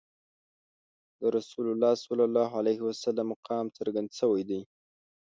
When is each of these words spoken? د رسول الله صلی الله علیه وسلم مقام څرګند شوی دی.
د 1.19 1.21
رسول 1.37 1.65
الله 1.73 1.93
صلی 2.05 2.23
الله 2.29 2.49
علیه 2.61 2.79
وسلم 2.87 3.25
مقام 3.33 3.65
څرګند 3.77 4.09
شوی 4.19 4.43
دی. 4.49 4.61